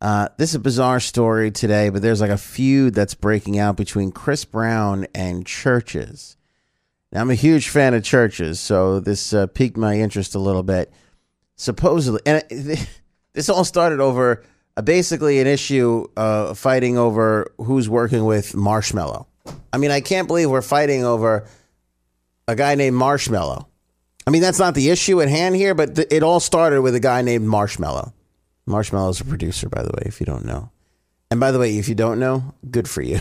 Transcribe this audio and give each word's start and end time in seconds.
Uh, 0.00 0.28
this 0.36 0.50
is 0.50 0.56
a 0.56 0.60
bizarre 0.60 1.00
story 1.00 1.50
today, 1.50 1.88
but 1.88 2.02
there's 2.02 2.20
like 2.20 2.30
a 2.30 2.36
feud 2.36 2.94
that's 2.94 3.14
breaking 3.14 3.58
out 3.58 3.76
between 3.76 4.12
Chris 4.12 4.44
Brown 4.44 5.06
and 5.14 5.44
Chvrches. 5.44 6.36
Now, 7.12 7.22
I'm 7.22 7.30
a 7.30 7.34
huge 7.34 7.68
fan 7.70 7.94
of 7.94 8.02
Chvrches, 8.02 8.56
so 8.58 9.00
this 9.00 9.32
uh, 9.32 9.46
piqued 9.46 9.76
my 9.76 9.98
interest 9.98 10.34
a 10.34 10.38
little 10.38 10.62
bit. 10.62 10.92
Supposedly, 11.56 12.20
and 12.26 12.44
it, 12.50 12.86
this 13.32 13.48
all 13.48 13.64
started 13.64 14.00
over 14.00 14.44
uh, 14.76 14.82
basically 14.82 15.40
an 15.40 15.46
issue 15.46 16.06
uh, 16.16 16.52
fighting 16.52 16.98
over 16.98 17.52
who's 17.56 17.88
working 17.88 18.26
with 18.26 18.52
Marshmello. 18.52 19.26
I 19.72 19.78
mean, 19.78 19.90
I 19.90 20.00
can't 20.00 20.28
believe 20.28 20.50
we're 20.50 20.60
fighting 20.60 21.04
over 21.04 21.46
a 22.46 22.54
guy 22.54 22.74
named 22.74 22.96
Marshmello. 22.96 23.66
I 24.26 24.30
mean, 24.30 24.42
that's 24.42 24.58
not 24.58 24.74
the 24.74 24.90
issue 24.90 25.22
at 25.22 25.28
hand 25.28 25.54
here, 25.54 25.74
but 25.74 25.94
th- 25.94 26.08
it 26.10 26.22
all 26.22 26.40
started 26.40 26.82
with 26.82 26.94
a 26.94 27.00
guy 27.00 27.22
named 27.22 27.46
Marshmello. 27.46 28.12
Marshmello's 28.68 29.20
a 29.20 29.24
producer, 29.24 29.68
by 29.68 29.82
the 29.82 29.90
way, 29.90 30.02
if 30.06 30.20
you 30.20 30.26
don't 30.26 30.44
know. 30.44 30.70
And 31.30 31.40
by 31.40 31.50
the 31.50 31.58
way, 31.58 31.76
if 31.76 31.88
you 31.88 31.94
don't 31.94 32.18
know, 32.18 32.54
good 32.70 32.88
for 32.88 33.02
you. 33.02 33.20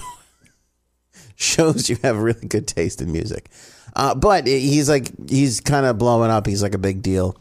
Shows 1.36 1.90
you 1.90 1.98
have 2.04 2.18
really 2.18 2.48
good 2.48 2.68
taste 2.68 3.02
in 3.02 3.12
music. 3.12 3.50
Uh, 3.96 4.14
but 4.14 4.48
he's 4.48 4.90
like 4.90 5.12
he's 5.30 5.62
kind 5.62 5.86
of 5.86 5.98
blowing 5.98 6.32
up. 6.32 6.46
He's 6.46 6.62
like 6.62 6.76
a 6.76 6.80
big 6.80 7.02
deal. 7.02 7.38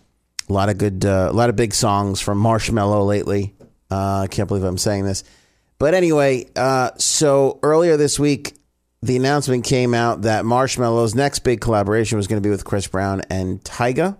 A 0.48 0.52
lot 0.52 0.68
of 0.68 0.78
good, 0.78 1.04
uh, 1.04 1.28
a 1.30 1.32
lot 1.32 1.48
of 1.48 1.56
big 1.56 1.72
songs 1.72 2.20
from 2.20 2.42
Marshmello 2.42 3.06
lately. 3.06 3.54
Uh, 3.90 4.20
I 4.20 4.26
can't 4.26 4.46
believe 4.46 4.64
I'm 4.64 4.78
saying 4.78 5.04
this, 5.04 5.24
but 5.78 5.94
anyway. 5.94 6.48
Uh, 6.54 6.90
so 6.98 7.58
earlier 7.62 7.96
this 7.96 8.18
week, 8.18 8.54
the 9.02 9.16
announcement 9.16 9.64
came 9.64 9.94
out 9.94 10.22
that 10.22 10.44
Marshmello's 10.44 11.14
next 11.14 11.40
big 11.40 11.60
collaboration 11.60 12.16
was 12.16 12.26
going 12.26 12.42
to 12.42 12.46
be 12.46 12.50
with 12.50 12.64
Chris 12.64 12.86
Brown 12.86 13.22
and 13.30 13.62
Tyga. 13.62 14.16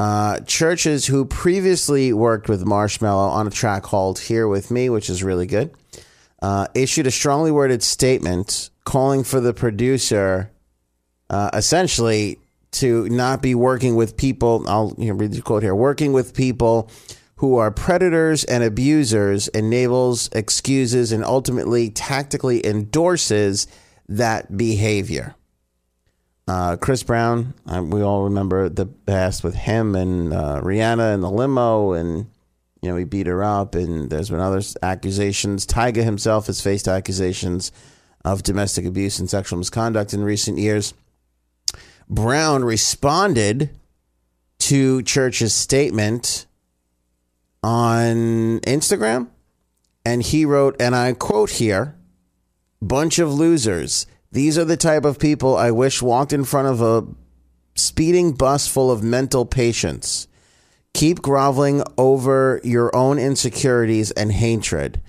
Uh, 0.00 0.40
Chvrches 0.44 1.06
who 1.06 1.26
previously 1.26 2.10
worked 2.10 2.48
with 2.48 2.64
Marshmello 2.64 3.28
on 3.32 3.46
a 3.46 3.50
track 3.50 3.82
called 3.82 4.18
Here 4.18 4.48
With 4.48 4.70
Me, 4.70 4.88
which 4.88 5.10
is 5.10 5.22
really 5.22 5.44
good, 5.44 5.74
uh, 6.40 6.68
issued 6.74 7.06
a 7.06 7.10
strongly 7.10 7.50
worded 7.50 7.82
statement 7.82 8.70
calling 8.84 9.24
for 9.24 9.40
the 9.40 9.52
producer 9.52 10.50
uh, 11.28 11.50
essentially 11.52 12.38
to 12.70 13.10
not 13.10 13.42
be 13.42 13.54
working 13.54 13.94
with 13.94 14.16
people. 14.16 14.64
I'll 14.66 14.94
you 14.96 15.08
know, 15.08 15.18
read 15.18 15.32
the 15.32 15.42
quote 15.42 15.62
here 15.62 15.74
working 15.74 16.14
with 16.14 16.34
people 16.34 16.90
who 17.36 17.58
are 17.58 17.70
predators 17.70 18.42
and 18.44 18.64
abusers 18.64 19.48
enables, 19.48 20.30
excuses, 20.32 21.12
and 21.12 21.22
ultimately 21.22 21.90
tactically 21.90 22.64
endorses 22.64 23.66
that 24.08 24.56
behavior. 24.56 25.34
Uh, 26.50 26.74
Chris 26.74 27.04
Brown, 27.04 27.54
uh, 27.64 27.80
we 27.80 28.02
all 28.02 28.24
remember 28.24 28.68
the 28.68 28.84
past 28.84 29.44
with 29.44 29.54
him 29.54 29.94
and 29.94 30.32
uh, 30.32 30.60
Rihanna 30.60 31.14
in 31.14 31.20
the 31.20 31.30
limo, 31.30 31.92
and 31.92 32.26
you 32.82 32.90
know 32.90 32.96
he 32.96 33.04
beat 33.04 33.28
her 33.28 33.44
up. 33.44 33.76
And 33.76 34.10
there's 34.10 34.30
been 34.30 34.40
other 34.40 34.60
accusations. 34.82 35.64
Tyga 35.64 36.02
himself 36.02 36.48
has 36.48 36.60
faced 36.60 36.88
accusations 36.88 37.70
of 38.24 38.42
domestic 38.42 38.84
abuse 38.84 39.20
and 39.20 39.30
sexual 39.30 39.60
misconduct 39.60 40.12
in 40.12 40.24
recent 40.24 40.58
years. 40.58 40.92
Brown 42.08 42.64
responded 42.64 43.70
to 44.58 45.02
Chvrches' 45.02 45.52
statement 45.52 46.46
on 47.62 48.58
Instagram, 48.62 49.28
and 50.04 50.20
he 50.20 50.44
wrote, 50.44 50.74
and 50.80 50.96
I 50.96 51.12
quote 51.12 51.50
here: 51.50 51.94
"Bunch 52.82 53.20
of 53.20 53.32
losers." 53.32 54.06
These 54.32 54.58
are 54.58 54.64
the 54.64 54.76
type 54.76 55.04
of 55.04 55.18
people 55.18 55.56
I 55.56 55.72
wish 55.72 56.00
walked 56.00 56.32
in 56.32 56.44
front 56.44 56.68
of 56.68 56.80
a 56.80 57.06
speeding 57.74 58.32
bus 58.32 58.68
full 58.68 58.90
of 58.90 59.02
mental 59.02 59.44
patients. 59.44 60.28
Keep 60.94 61.20
groveling 61.20 61.82
over 61.98 62.60
your 62.62 62.94
own 62.94 63.18
insecurities 63.18 64.12
and 64.12 64.30
hatred. 64.30 65.00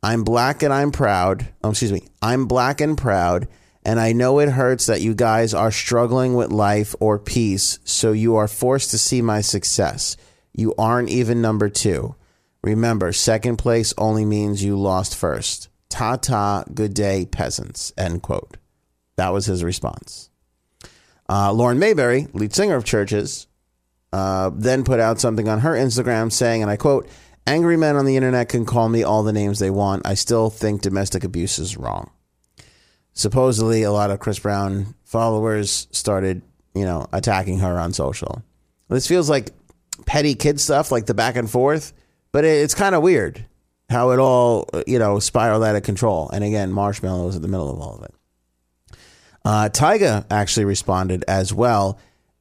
I'm 0.00 0.22
black 0.22 0.62
and 0.62 0.72
I'm 0.72 0.92
proud. 0.92 1.48
Oh, 1.64 1.70
excuse 1.70 1.92
me. 1.92 2.06
I'm 2.22 2.46
black 2.46 2.80
and 2.80 2.96
proud, 2.96 3.48
and 3.84 3.98
I 3.98 4.12
know 4.12 4.38
it 4.38 4.50
hurts 4.50 4.86
that 4.86 5.00
you 5.00 5.12
guys 5.12 5.54
are 5.54 5.72
struggling 5.72 6.34
with 6.34 6.52
life 6.52 6.94
or 7.00 7.18
peace, 7.18 7.80
so 7.84 8.12
you 8.12 8.36
are 8.36 8.46
forced 8.46 8.90
to 8.92 8.98
see 8.98 9.22
my 9.22 9.40
success. 9.40 10.16
You 10.52 10.74
aren't 10.78 11.10
even 11.10 11.42
number 11.42 11.68
two. 11.68 12.14
Remember, 12.62 13.12
second 13.12 13.56
place 13.56 13.92
only 13.98 14.24
means 14.24 14.62
you 14.62 14.78
lost 14.78 15.16
first. 15.16 15.68
Ta 15.88 16.16
ta, 16.16 16.64
good 16.74 16.94
day, 16.94 17.26
peasants. 17.26 17.92
End 17.96 18.22
quote. 18.22 18.56
That 19.18 19.32
was 19.32 19.46
his 19.46 19.64
response. 19.64 20.30
Uh, 21.28 21.52
Lauren 21.52 21.80
Mayberry, 21.80 22.28
lead 22.32 22.54
singer 22.54 22.76
of 22.76 22.84
Chvrches, 22.84 23.46
uh, 24.12 24.50
then 24.54 24.84
put 24.84 25.00
out 25.00 25.18
something 25.18 25.48
on 25.48 25.58
her 25.60 25.72
Instagram 25.72 26.30
saying, 26.30 26.62
and 26.62 26.70
I 26.70 26.76
quote, 26.76 27.08
Angry 27.44 27.76
men 27.76 27.96
on 27.96 28.04
the 28.04 28.16
internet 28.16 28.48
can 28.48 28.64
call 28.64 28.88
me 28.88 29.02
all 29.02 29.24
the 29.24 29.32
names 29.32 29.58
they 29.58 29.70
want. 29.70 30.06
I 30.06 30.14
still 30.14 30.50
think 30.50 30.82
domestic 30.82 31.24
abuse 31.24 31.58
is 31.58 31.76
wrong. 31.76 32.10
Supposedly, 33.12 33.82
a 33.82 33.90
lot 33.90 34.12
of 34.12 34.20
Chris 34.20 34.38
Brown 34.38 34.94
followers 35.02 35.88
started, 35.90 36.42
you 36.74 36.84
know, 36.84 37.08
attacking 37.12 37.58
her 37.58 37.76
on 37.76 37.92
social. 37.92 38.44
This 38.88 39.08
feels 39.08 39.28
like 39.28 39.50
petty 40.06 40.36
kid 40.36 40.60
stuff, 40.60 40.92
like 40.92 41.06
the 41.06 41.14
back 41.14 41.34
and 41.34 41.50
forth, 41.50 41.92
but 42.30 42.44
it's 42.44 42.74
kind 42.74 42.94
of 42.94 43.02
weird 43.02 43.44
how 43.90 44.10
it 44.12 44.20
all, 44.20 44.68
you 44.86 45.00
know, 45.00 45.18
spiraled 45.18 45.64
out 45.64 45.74
of 45.74 45.82
control. 45.82 46.30
And 46.30 46.44
again, 46.44 46.70
Marshmello 46.70 47.26
was 47.26 47.34
in 47.34 47.42
the 47.42 47.48
middle 47.48 47.72
of 47.72 47.80
all 47.80 47.96
of 47.96 48.04
it. 48.04 48.14
Uh, 49.44 49.68
Tyga 49.72 50.24
actually 50.30 50.64
responded 50.64 51.24
as 51.26 51.52
well, 51.52 51.98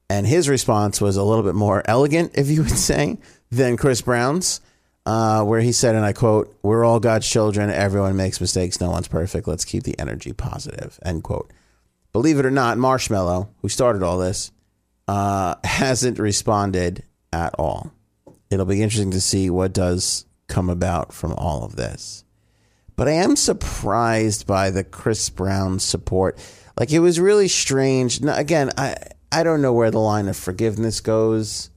and 0.10 0.26
his 0.26 0.50
response 0.50 1.00
was 1.00 1.18
a 1.18 1.24
little 1.24 1.44
bit 1.44 1.56
more 1.56 1.84
elegant, 1.86 2.32
if 2.36 2.48
you 2.50 2.64
would 2.64 2.70
say, 2.78 3.18
than 3.52 3.78
Chris 3.78 4.02
Brown's, 4.02 4.62
uh, 5.06 5.44
where 5.44 5.62
he 5.62 5.72
said, 5.72 5.96
and 5.96 6.06
I 6.06 6.14
quote, 6.14 6.54
"We're 6.64 6.84
all 6.84 7.00
God's 7.00 7.30
children. 7.30 7.70
Everyone 7.70 8.16
makes 8.18 8.42
mistakes. 8.42 8.82
No 8.82 8.92
one's 8.92 9.08
perfect. 9.08 9.48
Let's 9.48 9.66
keep 9.66 9.84
the 9.84 9.98
energy 10.00 10.34
positive." 10.34 11.00
End 11.04 11.24
quote. 11.24 11.52
Believe 12.14 12.40
it 12.40 12.46
or 12.46 12.52
not, 12.52 12.78
Marshmello, 12.78 13.50
who 13.62 13.70
started 13.70 14.04
all 14.04 14.18
this, 14.18 14.52
uh, 15.08 15.56
hasn't 15.64 16.20
responded 16.20 17.04
at 17.32 17.54
all. 17.58 17.92
It'll 18.50 18.66
be 18.66 18.82
interesting 18.82 19.12
to 19.12 19.22
see 19.22 19.50
what 19.50 19.74
does 19.74 20.26
come 20.48 20.70
about 20.70 21.14
from 21.14 21.34
all 21.34 21.64
of 21.64 21.76
this. 21.76 22.24
But 22.98 23.08
I 23.08 23.12
am 23.12 23.36
surprised 23.36 24.46
by 24.46 24.72
the 24.72 24.84
Chris 24.84 25.30
Brown 25.30 25.80
support. 25.80 26.38
Like 26.78 26.92
it 26.92 27.00
was 27.00 27.20
really 27.20 27.48
strange. 27.48 28.22
Now, 28.22 28.36
again, 28.36 28.72
I 28.78 28.96
I 29.32 29.44
don't 29.44 29.62
know 29.62 29.74
where 29.74 29.92
the 29.92 30.00
line 30.00 30.28
of 30.28 30.36
forgiveness 30.36 31.00
goes, 31.00 31.70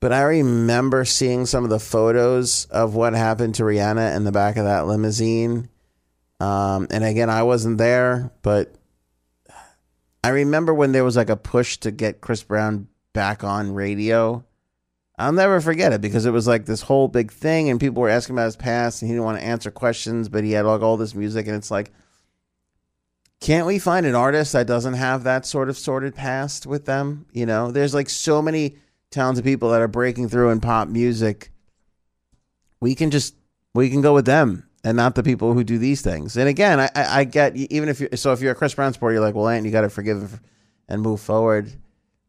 but 0.00 0.12
I 0.12 0.22
remember 0.22 1.04
seeing 1.04 1.46
some 1.46 1.62
of 1.62 1.70
the 1.70 1.78
photos 1.78 2.64
of 2.66 2.94
what 2.94 3.12
happened 3.12 3.56
to 3.56 3.64
Rihanna 3.64 4.16
in 4.16 4.24
the 4.24 4.32
back 4.32 4.56
of 4.56 4.64
that 4.64 4.86
limousine. 4.86 5.68
Um, 6.40 6.86
and 6.90 7.04
again, 7.04 7.28
I 7.28 7.42
wasn't 7.42 7.76
there, 7.76 8.32
but 8.40 8.74
I 10.24 10.30
remember 10.30 10.72
when 10.72 10.92
there 10.92 11.04
was 11.04 11.16
like 11.16 11.28
a 11.28 11.36
push 11.36 11.76
to 11.78 11.90
get 11.90 12.22
Chris 12.22 12.42
Brown 12.42 12.88
back 13.12 13.44
on 13.44 13.74
radio. 13.74 14.44
I'll 15.20 15.32
never 15.32 15.60
forget 15.60 15.92
it 15.92 16.00
because 16.00 16.24
it 16.24 16.32
was 16.32 16.46
like 16.46 16.64
this 16.64 16.80
whole 16.80 17.06
big 17.06 17.30
thing, 17.30 17.68
and 17.68 17.78
people 17.78 18.02
were 18.02 18.08
asking 18.08 18.36
about 18.36 18.46
his 18.46 18.56
past, 18.56 19.02
and 19.02 19.10
he 19.10 19.14
didn't 19.14 19.26
want 19.26 19.38
to 19.38 19.44
answer 19.44 19.70
questions, 19.70 20.30
but 20.30 20.44
he 20.44 20.52
had 20.52 20.64
like 20.64 20.80
all 20.80 20.96
this 20.96 21.14
music, 21.14 21.46
and 21.46 21.54
it's 21.54 21.70
like, 21.70 21.92
can't 23.40 23.66
we 23.66 23.78
find 23.78 24.06
an 24.06 24.14
artist 24.14 24.54
that 24.54 24.66
doesn't 24.66 24.94
have 24.94 25.24
that 25.24 25.44
sort 25.44 25.68
of 25.68 25.76
sorted 25.76 26.14
past 26.14 26.66
with 26.66 26.86
them? 26.86 27.26
You 27.32 27.44
know, 27.44 27.70
there's 27.70 27.94
like 27.94 28.08
so 28.08 28.40
many 28.40 28.76
talented 29.10 29.44
people 29.44 29.70
that 29.70 29.82
are 29.82 29.88
breaking 29.88 30.30
through 30.30 30.50
in 30.50 30.60
pop 30.60 30.88
music. 30.88 31.50
We 32.80 32.94
can 32.94 33.10
just 33.10 33.34
we 33.74 33.90
can 33.90 34.00
go 34.00 34.14
with 34.14 34.24
them 34.26 34.68
and 34.84 34.96
not 34.96 35.14
the 35.14 35.22
people 35.22 35.52
who 35.52 35.64
do 35.64 35.76
these 35.76 36.00
things. 36.00 36.36
And 36.36 36.48
again, 36.48 36.80
I, 36.80 36.90
I 36.94 37.24
get 37.24 37.56
even 37.56 37.90
if 37.90 38.00
you 38.00 38.08
so 38.14 38.32
if 38.32 38.40
you're 38.40 38.52
a 38.52 38.54
Chris 38.54 38.74
Brown 38.74 38.92
supporter, 38.92 39.14
you're 39.14 39.24
like, 39.24 39.34
well, 39.34 39.48
Ant, 39.48 39.66
you 39.66 39.70
got 39.70 39.82
to 39.82 39.90
forgive 39.90 40.40
and 40.88 41.02
move 41.02 41.20
forward. 41.20 41.72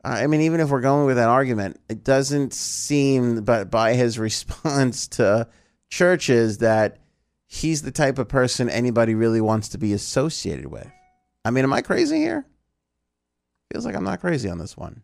I 0.04 0.28
mean, 0.28 0.42
even 0.42 0.60
if 0.60 0.70
we're 0.70 0.82
going 0.82 1.06
with 1.06 1.18
that 1.18 1.30
argument, 1.30 1.80
it 1.88 2.04
doesn't 2.04 2.54
seem, 2.54 3.44
but 3.44 3.70
by 3.70 3.94
his 3.94 4.18
response 4.20 5.08
to 5.10 5.48
Chvrches, 5.92 6.60
that 6.60 6.98
he's 7.48 7.82
the 7.82 7.92
type 7.92 8.18
of 8.18 8.28
person 8.28 8.70
anybody 8.70 9.14
really 9.14 9.42
wants 9.42 9.70
to 9.70 9.78
be 9.78 9.94
associated 9.94 10.68
with. 10.68 10.90
I 11.44 11.52
mean, 11.52 11.64
am 11.64 11.74
I 11.74 11.82
crazy 11.82 12.18
here? 12.18 12.46
Feels 13.72 13.86
like 13.86 13.96
I'm 13.96 14.04
not 14.04 14.22
crazy 14.22 14.50
on 14.50 14.58
this 14.58 14.76
one. 14.76 15.04